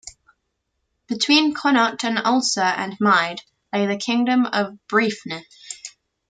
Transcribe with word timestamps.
Between 1.05 1.53
Connacht 1.53 2.03
and 2.03 2.17
Ulster 2.25 2.61
and 2.61 2.97
Mide 2.99 3.41
lay 3.71 3.85
the 3.85 3.97
Kingdom 3.97 4.47
of 4.47 4.79
Breifne. 4.87 5.43